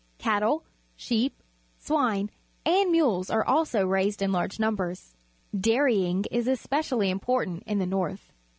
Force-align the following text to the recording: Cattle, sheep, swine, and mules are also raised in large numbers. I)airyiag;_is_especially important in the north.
Cattle, 0.17 0.63
sheep, 0.95 1.43
swine, 1.77 2.31
and 2.65 2.91
mules 2.91 3.29
are 3.29 3.45
also 3.45 3.85
raised 3.85 4.23
in 4.23 4.31
large 4.31 4.59
numbers. 4.59 5.15
I)airyiag;_is_especially 5.55 7.11
important 7.11 7.61
in 7.67 7.77
the 7.77 7.85
north. 7.85 8.33